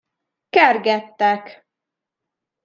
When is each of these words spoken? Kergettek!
Kergettek! 0.49 1.47